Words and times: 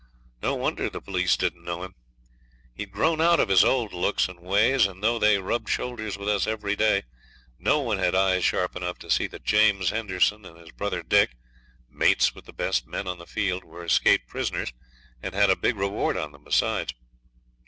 No 0.41 0.55
wonder 0.55 0.89
the 0.89 0.99
police 0.99 1.37
didn't 1.37 1.63
know 1.63 1.83
him. 1.83 1.93
He 2.73 2.81
had 2.85 2.91
grown 2.91 3.21
out 3.21 3.39
of 3.39 3.49
his 3.49 3.63
old 3.63 3.93
looks 3.93 4.27
and 4.27 4.39
ways; 4.39 4.87
and 4.87 5.03
though 5.03 5.19
they 5.19 5.37
rubbed 5.37 5.69
shoulders 5.69 6.17
with 6.17 6.27
us 6.27 6.47
every 6.47 6.75
day, 6.75 7.03
no 7.59 7.81
one 7.81 7.99
had 7.99 8.15
eyes 8.15 8.43
sharp 8.43 8.75
enough 8.75 8.97
to 8.97 9.11
see 9.11 9.27
that 9.27 9.43
James 9.43 9.91
Henderson 9.91 10.43
and 10.43 10.57
his 10.57 10.71
brother 10.71 11.03
Dick 11.03 11.35
mates 11.87 12.33
with 12.33 12.45
the 12.45 12.51
best 12.51 12.87
men 12.87 13.05
on 13.07 13.19
the 13.19 13.27
field 13.27 13.63
were 13.63 13.85
escaped 13.85 14.27
prisoners, 14.27 14.73
and 15.21 15.35
had 15.35 15.51
a 15.51 15.55
big 15.55 15.75
reward 15.75 16.17
on 16.17 16.31
them 16.31 16.45
besides. 16.45 16.95